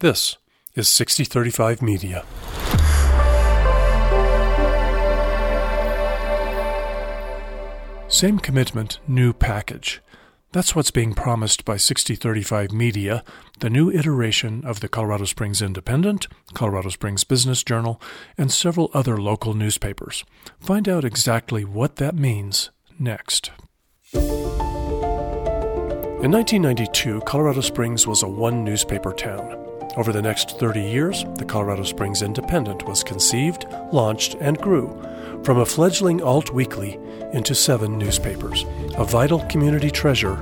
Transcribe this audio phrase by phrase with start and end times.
[0.00, 0.36] This
[0.74, 2.22] is Sixty35 Media.
[8.06, 10.02] Same commitment, new package.
[10.52, 13.24] That's what's being promised by Sixty35 Media,
[13.60, 17.98] the new iteration of the Colorado Springs Independent, Colorado Springs Business Journal,
[18.36, 20.26] and several other local newspapers.
[20.60, 22.68] Find out exactly what that means
[22.98, 23.50] next.
[24.12, 24.20] In
[26.32, 29.65] 1992, Colorado Springs was a one newspaper town.
[29.96, 34.88] Over the next 30 years, the Colorado Springs Independent was conceived, launched, and grew
[35.42, 37.00] from a fledgling alt weekly
[37.32, 38.66] into seven newspapers,
[38.98, 40.34] a vital community treasure,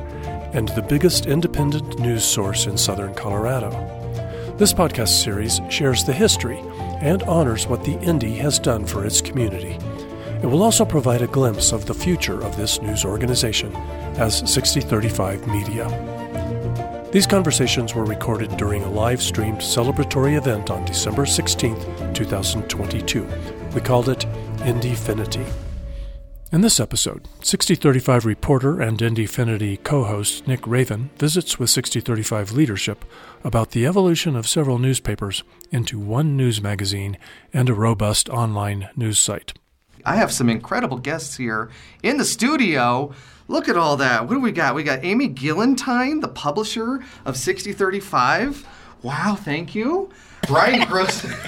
[0.53, 3.71] and the biggest independent news source in southern Colorado.
[4.57, 6.59] This podcast series shares the history
[7.01, 9.79] and honors what the Indy has done for its community.
[10.43, 13.75] It will also provide a glimpse of the future of this news organization
[14.17, 16.15] as Sixty35 Media.
[17.15, 21.77] These conversations were recorded during a live streamed celebratory event on December 16,
[22.13, 23.25] 2022.
[23.73, 24.27] We called it
[24.65, 25.47] Indyfinity.
[26.51, 33.05] In this episode, Sixty35 reporter and Indyfinity co host Nick Raven visits with Sixty35 leadership
[33.45, 37.17] about the evolution of several newspapers into one news magazine
[37.53, 39.53] and a robust online news site.
[40.05, 41.71] I have some incredible guests here
[42.03, 43.15] in the studio.
[43.47, 44.27] Look at all that.
[44.27, 44.75] What do we got?
[44.75, 48.65] We got Amy Gillentine, the publisher of Sixty35.
[49.03, 50.11] Wow, thank you.
[50.47, 51.33] Bryan Grossman.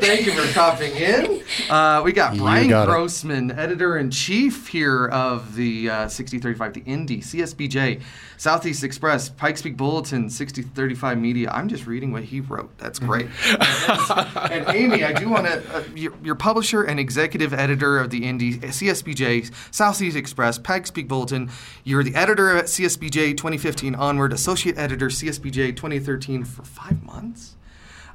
[0.00, 1.42] Thank you for popping in.
[1.68, 2.86] Uh, we got Bryan got.
[2.86, 8.02] Grossman, editor in chief here of the uh, Sixty35, the Indy, CSBJ,
[8.36, 11.50] Southeast Express, Pikes Peak Bulletin, Sixty35 Media.
[11.50, 12.76] I'm just reading what he wrote.
[12.78, 13.26] That's great.
[13.48, 18.10] and, and Amy, I do want to, uh, you're, you're publisher and executive editor of
[18.10, 21.50] the Indy, CSBJ, Southeast Express, Pikes Peak Bulletin.
[21.84, 27.39] You're the editor at CSBJ 2015 onward, associate editor CSBJ 2013 for five months.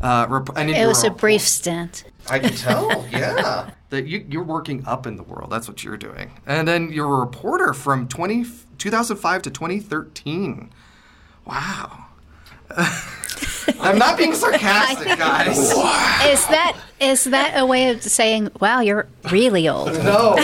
[0.02, 2.04] Uh, rep- and It was a brief stint.
[2.30, 3.72] I can tell, yeah.
[3.90, 5.50] That you, you're working up in the world.
[5.52, 6.32] That's what you're doing.
[6.46, 8.46] And then you're a reporter from 20,
[8.78, 10.72] 2005 to 2013.
[11.46, 12.06] Wow.
[13.80, 15.58] I'm not being sarcastic, guys.
[15.58, 19.94] Is that is that a way of saying, "Wow, you're really old"?
[20.04, 20.36] No,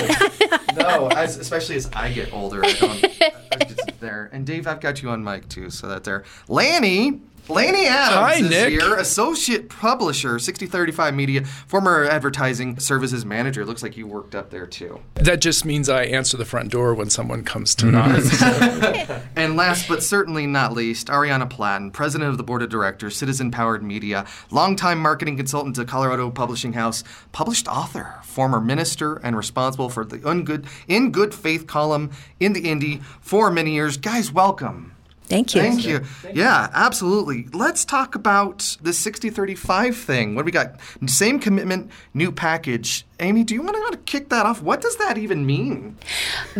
[0.76, 1.08] no.
[1.10, 3.06] As, especially as I get older, I don't.
[3.52, 4.30] I just there.
[4.34, 6.24] And Dave, I've got you on mic too, so that there.
[6.48, 8.70] Lanny, Lanny Adams Hi, is Nick.
[8.70, 13.66] here, associate publisher, Sixty35 Media, former advertising services manager.
[13.66, 15.02] Looks like you worked up there too.
[15.16, 18.22] That just means I answer the front door when someone comes to knock.
[19.36, 23.50] And last but certainly not least, Ahriana Platten, president of the board of directors, Citizen
[23.50, 29.90] Powered Media, longtime marketing consultant to Colorado Publishing House, published author, former minister, and responsible
[29.90, 33.98] for the Ungood, In Good Faith column in the Indy for many years.
[33.98, 34.94] Guys, welcome.
[35.32, 35.62] Thank you.
[35.62, 36.02] Thank you.
[36.34, 37.48] Yeah, absolutely.
[37.54, 40.36] Let's talk about the Sixty35 thing.
[40.36, 40.76] What do we got?
[41.08, 43.06] Same commitment, new package.
[43.22, 44.62] Amy, do you want to kick that off?
[44.62, 45.96] What does that even mean?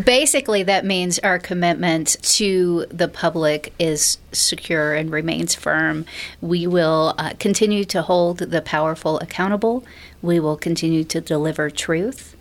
[0.02, 6.06] Basically, that means our commitment to the public is secure and remains firm.
[6.40, 9.84] We will uh, continue to hold the powerful accountable.
[10.22, 12.38] We will continue to deliver truth.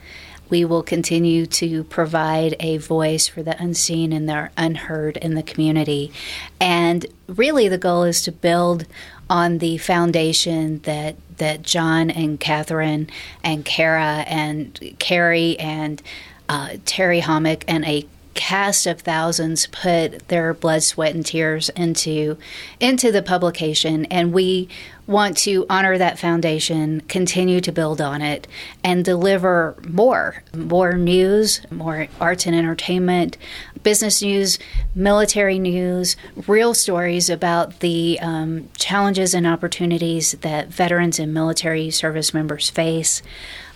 [0.50, 5.42] We will continue to provide a voice for the unseen and the unheard in the
[5.42, 6.12] community.
[6.60, 8.86] And really, the goal is to build
[9.30, 13.08] on the foundation that that John and Catherine
[13.42, 16.02] and Kara and Carrie and
[16.48, 18.06] uh, Terry Homick and a
[18.40, 22.38] cast of thousands put their blood, sweat, and tears into
[22.80, 24.66] into the publication, and we
[25.06, 28.48] want to honor that foundation, continue to build on it,
[28.82, 33.36] and deliver more, more news, more arts and entertainment,
[33.82, 34.58] business news,
[34.94, 42.32] military news, real stories about the um, challenges and opportunities that veterans and military service
[42.32, 43.20] members face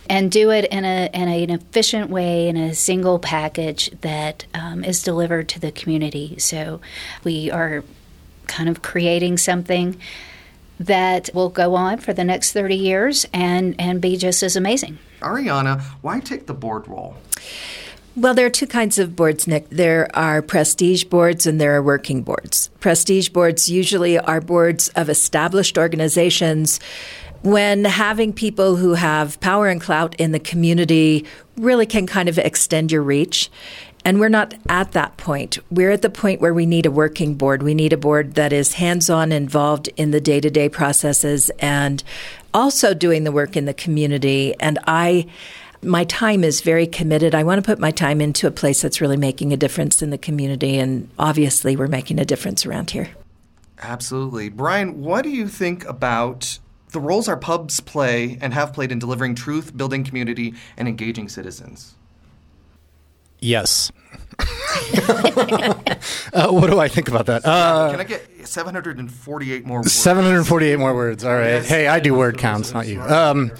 [0.09, 4.45] and do it in, a, in a, an efficient way in a single package that
[4.53, 6.35] um, is delivered to the community.
[6.39, 6.81] So
[7.23, 7.83] we are
[8.47, 9.99] kind of creating something
[10.79, 14.97] that will go on for the next 30 years and, and be just as amazing.
[15.21, 17.15] Ahriana, why take the board role?
[18.17, 19.69] Well, there are two kinds of boards, Nick.
[19.69, 22.69] There are prestige boards and there are working boards.
[22.79, 26.79] Prestige boards usually are boards of established organizations.
[27.45, 31.25] When having people who have power and clout in the community
[31.57, 33.51] really can kind of extend your reach.
[34.03, 35.59] And we're not at that point.
[35.69, 37.61] We're at the point where we need a working board.
[37.61, 41.51] We need a board that is hands on, involved in the day to day processes,
[41.59, 42.03] and
[42.51, 44.55] also doing the work in the community.
[44.59, 45.27] And I,
[45.83, 47.35] my time is very committed.
[47.35, 50.09] I want to put my time into a place that's really making a difference in
[50.09, 50.77] the community.
[50.77, 53.09] And obviously, we're making a difference around here.
[53.79, 54.49] Absolutely.
[54.49, 56.57] Brian, what do you think about
[56.95, 61.27] the roles our pubs play and have played in delivering truth, building community, and engaging
[61.27, 61.95] citizens?
[63.39, 63.91] Yes.
[64.39, 64.45] uh,
[66.49, 67.45] what do I think about that?
[67.45, 69.91] Uh, Can I get 748 more words?
[69.91, 71.25] 748 more words.
[71.25, 71.47] All right.
[71.47, 71.67] Yes.
[71.67, 73.01] Hey, I do word counts, not you.
[73.01, 73.51] Um,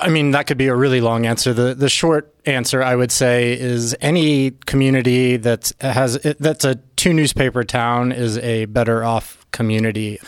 [0.00, 1.52] I mean, that could be a really long answer.
[1.52, 7.12] The the short answer I would say is any community that has that's a two
[7.12, 10.18] newspaper town is a better off community.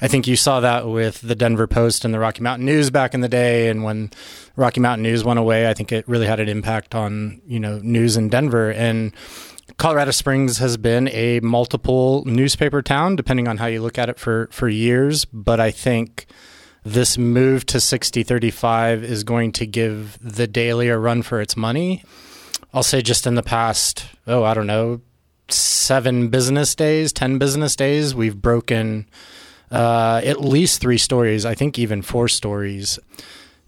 [0.00, 3.14] I think you saw that with the Denver Post and the Rocky Mountain News back
[3.14, 4.10] in the day, and when
[4.56, 7.78] Rocky Mountain News went away, I think it really had an impact on you know
[7.78, 9.12] news in Denver and.
[9.76, 14.18] Colorado Springs has been a multiple newspaper town, depending on how you look at it
[14.18, 15.24] for, for years.
[15.24, 16.26] But I think
[16.92, 22.04] this move to Sixty35 is going to give the daily a run for its money.
[22.72, 25.00] I'll say just in the past, oh, I don't know,
[25.48, 29.06] seven business days, 10 business days, we've broken
[29.70, 32.98] uh, at least three stories, I think even four stories.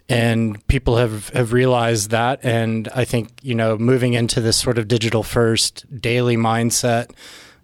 [0.08, 2.44] And people have, have realized that.
[2.44, 7.10] And I think, you know, moving into this sort of digital first daily mindset,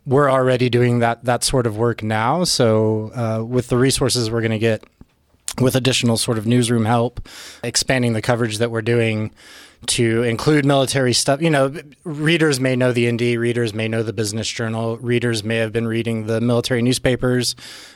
[0.06, 2.44] we're already doing that, that sort of work now.
[2.44, 4.82] So uh, with the resources we're going to get
[5.60, 7.26] with additional sort of newsroom help,
[7.62, 9.32] expanding the coverage that we're doing
[9.86, 11.40] to include military stuff.
[11.40, 11.72] You know,
[12.04, 15.86] readers may know the Indy, readers may know the Business Journal, readers may have been
[15.86, 17.54] reading the military newspapers,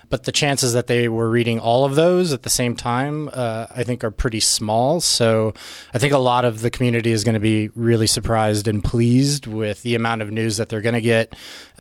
[0.08, 3.66] but the chances that they were reading all of those at the same time, uh,
[3.74, 5.00] I think, are pretty small.
[5.00, 5.54] So
[5.92, 9.46] I think a lot of the community is going to be really surprised and pleased
[9.46, 11.34] with the amount of news that they're going to get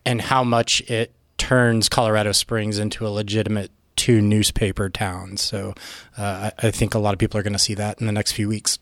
[0.06, 3.72] and how much it turns Colorado Springs into a legitimate
[4.02, 5.42] two newspaper towns.
[5.42, 5.76] So
[6.18, 8.12] uh, I, I think a lot of people are going to see that in the
[8.12, 8.80] next few weeks.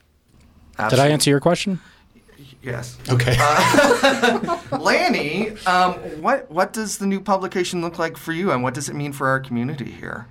[0.90, 1.82] Did I answer your question?
[2.64, 2.98] Yes.
[3.10, 3.36] Okay.
[4.78, 8.88] Lanny, um, what what does the new publication look like for you, and what does
[8.88, 10.26] it mean for our community here?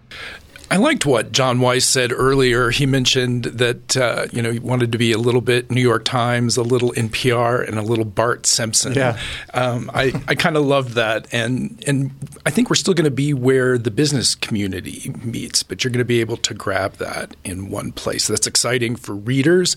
[0.71, 2.71] I liked what John Weiss said earlier.
[2.71, 6.05] He mentioned that uh, you know he wanted to be a little bit New York
[6.05, 8.93] Times, a little NPR, and a little Bart Simpson.
[8.95, 9.19] Yeah.
[9.55, 12.11] um, I, I kind of loved that, and and
[12.45, 15.99] I think we're still going to be where the business community meets, but you're going
[15.99, 18.27] to be able to grab that in one place.
[18.27, 19.77] That's exciting for readers,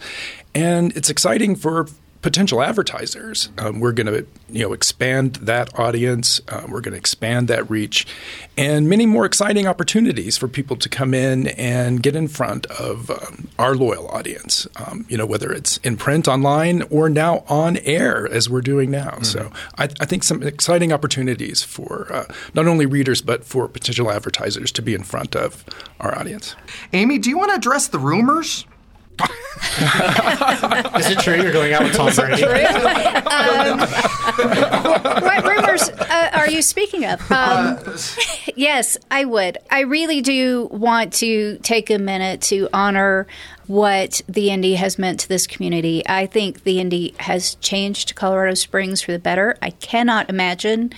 [0.54, 1.88] and it's exciting for
[2.22, 3.50] potential advertisers.
[3.58, 6.42] Um, we're going to you know expand that audience.
[6.48, 8.06] Uh, we're going to expand that reach,
[8.58, 13.10] and many more exciting opportunities for people to come in and get in front of
[13.10, 14.68] um, our loyal audience.
[14.76, 18.92] Um, you know whether it's in print, online, or now on air as we're doing
[18.92, 19.20] now.
[19.22, 24.12] So I, I think some exciting opportunities for uh, not only readers but for potential
[24.12, 25.66] advertisers to be in front of
[26.00, 26.56] our audience.
[26.94, 28.66] Amy, do you want to address the rumors?
[30.98, 32.44] Is it true you're going out with Tom Brady?
[35.32, 37.32] what rumors uh, are you speaking of?
[37.32, 37.80] Um,
[38.56, 39.58] yes, I would.
[39.70, 43.28] I really do want to take a minute to honor
[43.68, 46.04] what the Indy has meant to this community.
[46.08, 49.58] I think the Indy has changed Colorado Springs for the better.
[49.62, 50.92] I cannot imagine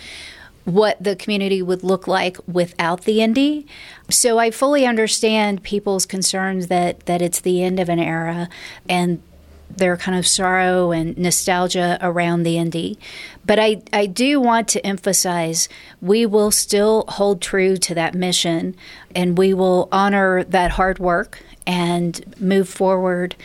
[0.65, 3.68] what the community would look like without the Indy.
[4.10, 8.50] So I fully understand people's concerns that that it's the end of an era
[8.88, 9.21] and
[9.69, 12.98] their kind of sorrow and nostalgia around the Indy.
[13.45, 15.68] But I, I do want to emphasize
[16.01, 18.75] we will still hold true to that mission
[19.15, 23.36] and we will honor that hard work and move forward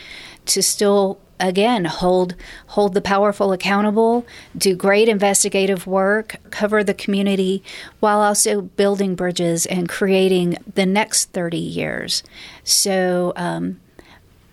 [0.47, 2.35] to still again hold
[2.67, 4.25] hold the powerful accountable
[4.57, 7.63] do great investigative work cover the community
[7.99, 12.23] while also building bridges and creating the next 30 years.
[12.63, 13.79] So um,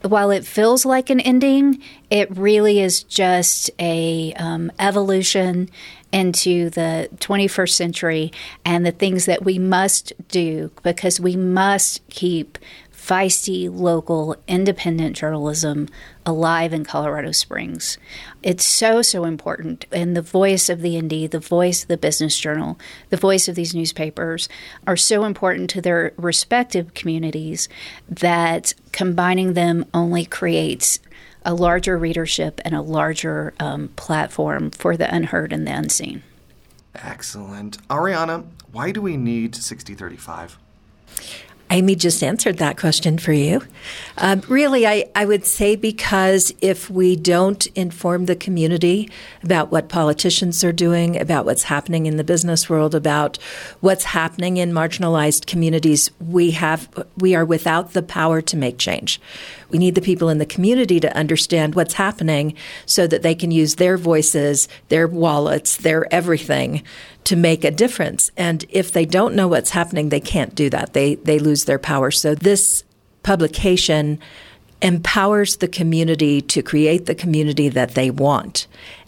[0.03, 5.69] while it feels like an ending, it really is just a um, evolution
[6.13, 8.33] into the 21st century
[8.65, 12.59] and the things that we must do because we must keep
[13.07, 15.89] feisty, local, independent journalism
[16.25, 17.99] alive in Colorado Springs.
[18.43, 19.87] It's so, so important.
[19.93, 22.79] And the voice of the Indy, the voice of the Business Journal,
[23.11, 24.49] the voice of these newspapers
[24.87, 27.69] are so important to their respective communities
[28.09, 30.99] that combining them only creates
[31.45, 36.25] a larger readership and a larger um, platform for the unheard and the unseen.
[36.97, 37.79] Excellent.
[37.89, 40.57] Ahriana, why do we need Sixty35?
[41.71, 43.61] Amy just answered that question for you.
[44.17, 49.11] Uh, really, I, I would say because if we don't inform the community
[49.43, 53.39] about what politicians are doing, about what's happening in the business world, about
[53.81, 59.21] what's happening in marginalized communities, we have we are without the power to make change.
[59.69, 62.55] We need the people in the community to understand what's happening
[62.85, 66.83] so that they can use their voices, their wallets, their everything
[67.25, 68.31] to make a difference.
[68.37, 70.93] And if they don't know what's happening, they can't do that.
[70.93, 72.11] They they lose their power.
[72.11, 72.85] So this
[73.23, 74.21] publication
[74.83, 78.67] empowers the community to create the community that they want.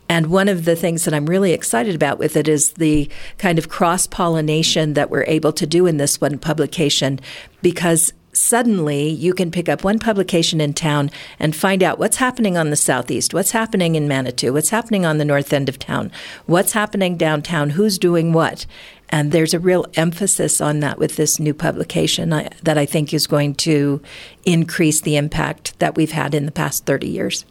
[0.09, 3.59] And one of the things that I'm really excited about with it is the kind
[3.59, 7.21] of cross pollination that we're able to do in this one publication
[7.61, 12.57] because suddenly you can pick up one publication in town and find out what's happening
[12.57, 16.11] on the southeast, what's happening in Manitou, what's happening on the north end of town,
[16.47, 18.65] what's happening downtown, who's doing what.
[19.11, 23.13] And there's a real emphasis on that with this new publication I, that I think
[23.13, 24.03] is going to
[24.45, 27.45] increase the impact that we've had in the past 30 years.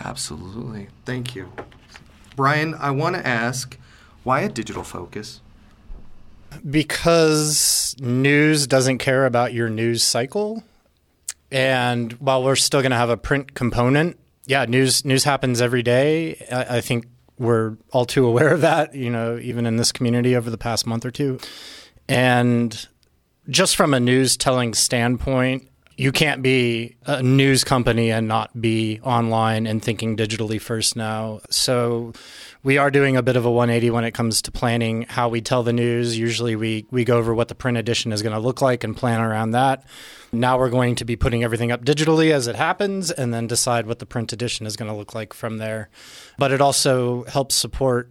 [0.00, 0.88] Absolutely.
[1.04, 1.50] Thank you.
[2.36, 3.78] Bryan, I want to ask
[4.24, 5.40] why a digital focus?
[6.68, 7.58] Because
[8.00, 10.62] news doesn't care about your news cycle.
[11.50, 15.82] And while we're still going to have a print component, yeah, news news happens every
[15.82, 16.44] day.
[16.50, 17.06] I, I think
[17.38, 20.86] we're all too aware of that, you know, even in this community over the past
[20.86, 21.38] month or two.
[22.08, 22.86] And
[23.48, 29.00] just from a news telling standpoint, you can't be a news company and not be
[29.02, 31.40] online and thinking digitally first now.
[31.50, 32.12] So
[32.62, 35.40] we are doing a bit of a 180 when it comes to planning how we
[35.40, 36.18] tell the news.
[36.18, 38.96] Usually we, we go over what the print edition is going to look like and
[38.96, 39.84] plan around that.
[40.32, 43.86] Now we're going to be putting everything up digitally as it happens and then decide
[43.86, 45.90] what the print edition is going to look like from there.
[46.38, 48.10] But it also helps support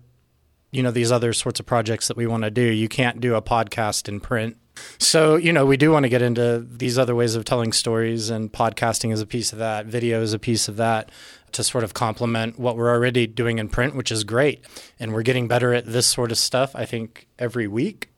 [0.71, 2.63] you know these other sorts of projects that we want to do.
[2.63, 4.57] You can't do a podcast in print
[4.97, 8.29] so, you know, we do want to get into these other ways of telling stories,
[8.29, 11.09] and podcasting is a piece of that, video is a piece of that
[11.51, 14.63] to sort of complement what we're already doing in print, which is great.
[14.99, 18.09] And we're getting better at this sort of stuff, I think, every week.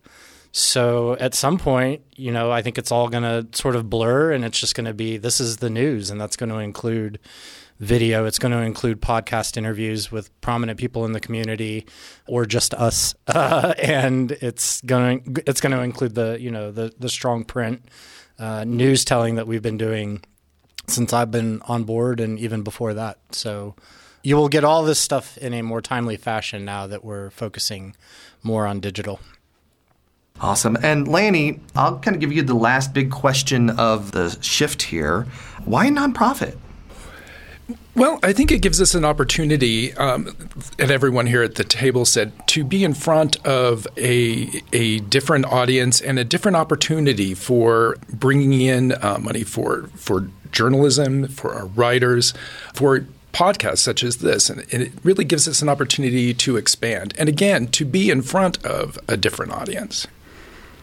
[0.54, 4.32] So at some point, you know, I think it's all going to sort of blur
[4.32, 7.20] and it's just going to be this is the news, and that's going to include
[7.80, 8.26] video.
[8.26, 11.86] It's going to include podcast interviews with prominent people in the community,
[12.28, 16.72] or just us, uh, and it's going to it's going to include the you know
[16.72, 17.86] the the strong print
[18.40, 20.24] uh, news telling that we've been doing
[20.88, 23.18] since I've been on board, and even before that.
[23.32, 23.76] So
[24.24, 27.96] you will get all this stuff in a more timely fashion now that we're focusing
[28.44, 29.20] more on digital.
[30.42, 30.78] Awesome.
[30.84, 35.28] And Lanny, I'll kind of give you the last big question of the shift here.
[35.64, 36.58] Why nonprofit?
[37.96, 40.36] Well, I think it gives us an opportunity, um,
[40.78, 45.46] and everyone here at the table said, to be in front of a, a different
[45.46, 51.66] audience and a different opportunity for bringing in uh, money for, for journalism, for our
[51.68, 52.34] writers,
[52.74, 54.50] for podcasts such as this.
[54.50, 57.14] And, and it really gives us an opportunity to expand.
[57.18, 60.08] And again, to be in front of a different audience.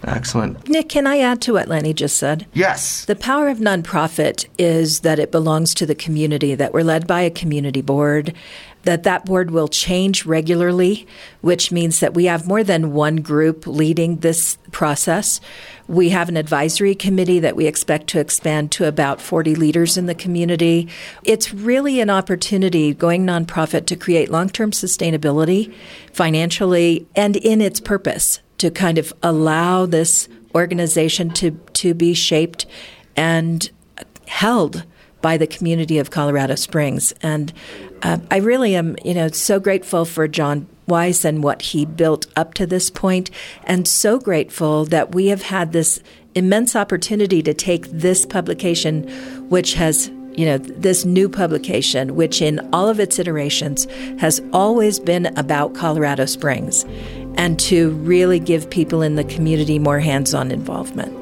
[0.04, 0.68] Excellent.
[0.68, 2.47] Nick, can I add to what Lanny just said?
[2.52, 3.04] Yes.
[3.04, 7.21] The power of nonprofit is that it belongs to the community, that we're led by
[7.21, 8.35] a community board,
[8.82, 11.06] that that board will change regularly,
[11.40, 15.40] which means that we have more than one group leading this process.
[15.87, 20.06] We have an advisory committee that we expect to expand to about 40 leaders in
[20.06, 20.88] the community.
[21.23, 25.73] It's really an opportunity going nonprofit to create long term sustainability
[26.12, 32.64] financially and in its purpose to kind of allow this organization to, to be shaped
[33.16, 33.69] and
[34.28, 34.85] held
[35.21, 37.12] by the community of Colorado Springs.
[37.23, 37.52] And
[38.02, 42.26] uh, I really am, you know, so grateful for John Weiss and what he built
[42.37, 43.33] up to this point,
[43.64, 46.00] and so grateful that we have had this
[46.37, 49.09] immense opportunity to take this publication,
[49.49, 53.87] which has you know, this new publication, which in all of its iterations
[54.19, 56.87] has always been about Colorado Springs
[57.37, 61.12] and to really give people in the community more hands on involvement.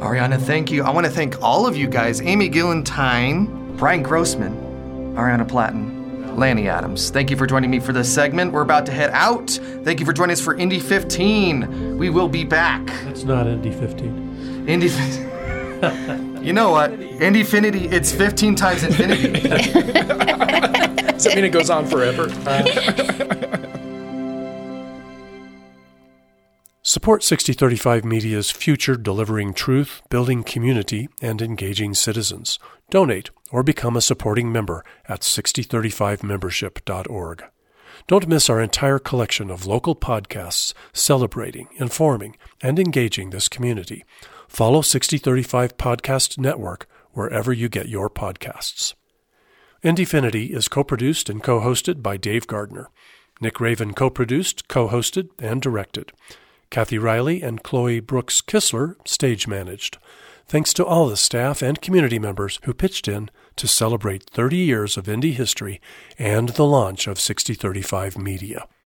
[0.00, 0.82] Ahriana, thank you.
[0.82, 4.54] I want to thank all of you guys Amy Gillentine, Bryan Grossman,
[5.16, 7.10] Ahriana Platten, Lanny Adams.
[7.10, 8.52] Thank you for joining me for this segment.
[8.52, 9.50] We're about to head out.
[9.82, 11.96] Thank you for joining us for Indy 15.
[11.96, 12.82] We will be back.
[13.06, 14.68] It's not Indy 15.
[14.68, 14.88] Indy.
[16.44, 16.92] you know what?
[16.92, 19.40] Indyfinity, it's 15 times infinity.
[21.14, 22.28] Does that mean it goes on forever?
[22.46, 23.34] Uh,
[27.04, 32.58] Support Sixty35 Media's future delivering truth, building community, and engaging citizens.
[32.88, 37.44] Donate or become a supporting member at 6035membership.org.
[38.06, 44.02] Don't miss our entire collection of local podcasts celebrating, informing, and engaging this community.
[44.48, 48.94] Follow Sixty35 Podcast Network wherever you get your podcasts.
[49.82, 52.88] Indyfinity is co produced and co hosted by Dave Gardner.
[53.42, 56.10] Nick Raven co produced, co hosted, and directed.
[56.74, 59.96] Kathy Riley and Chloe Brooks Kissler stage managed.
[60.48, 64.96] Thanks to all the staff and community members who pitched in to celebrate 30 years
[64.96, 65.80] of Indy history
[66.18, 68.66] and the launch of Sixty35 Media.